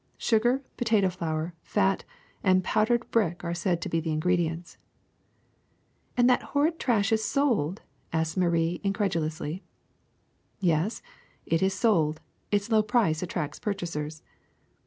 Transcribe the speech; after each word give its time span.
Sugar, 0.17 0.63
potato 0.77 1.11
flour, 1.11 1.53
fat, 1.61 2.05
and 2.43 2.63
powdered 2.63 3.11
brick 3.11 3.43
are 3.43 3.53
said 3.53 3.83
to 3.83 3.87
be 3.87 3.99
the 3.99 4.09
ingre 4.09 4.35
dients.'' 4.35 4.77
*^And 6.17 6.25
that 6.25 6.41
horrid 6.57 6.79
trash 6.79 7.11
is 7.11 7.23
sold?'' 7.23 7.83
asked 8.11 8.35
Marie 8.35 8.81
incredulously. 8.83 9.61
Yes, 10.59 11.03
it 11.45 11.61
is 11.61 11.75
sold; 11.75 12.19
its 12.49 12.71
low 12.71 12.81
price 12.81 13.21
attracts 13.21 13.59
purchasers." 13.59 14.23